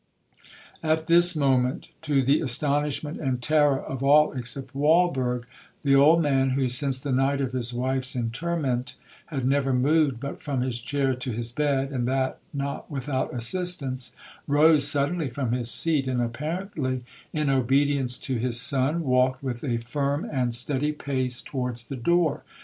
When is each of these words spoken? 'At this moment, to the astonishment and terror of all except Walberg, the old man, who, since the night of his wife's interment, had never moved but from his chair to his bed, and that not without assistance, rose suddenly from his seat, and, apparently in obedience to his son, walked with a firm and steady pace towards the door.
'At 0.81 1.05
this 1.05 1.35
moment, 1.35 1.89
to 2.01 2.23
the 2.23 2.41
astonishment 2.41 3.19
and 3.19 3.39
terror 3.39 3.79
of 3.79 4.03
all 4.03 4.31
except 4.33 4.73
Walberg, 4.73 5.43
the 5.83 5.93
old 5.93 6.23
man, 6.23 6.49
who, 6.57 6.67
since 6.67 6.99
the 6.99 7.11
night 7.11 7.39
of 7.39 7.51
his 7.51 7.71
wife's 7.71 8.15
interment, 8.15 8.95
had 9.27 9.45
never 9.45 9.73
moved 9.73 10.19
but 10.19 10.41
from 10.41 10.61
his 10.61 10.79
chair 10.79 11.13
to 11.13 11.31
his 11.33 11.51
bed, 11.51 11.91
and 11.91 12.07
that 12.07 12.39
not 12.51 12.89
without 12.89 13.31
assistance, 13.31 14.15
rose 14.47 14.87
suddenly 14.87 15.29
from 15.29 15.51
his 15.51 15.69
seat, 15.69 16.07
and, 16.07 16.19
apparently 16.19 17.03
in 17.31 17.47
obedience 17.51 18.17
to 18.17 18.37
his 18.39 18.59
son, 18.59 19.03
walked 19.03 19.43
with 19.43 19.63
a 19.63 19.77
firm 19.77 20.25
and 20.33 20.51
steady 20.55 20.91
pace 20.91 21.43
towards 21.43 21.83
the 21.83 21.95
door. 21.95 22.43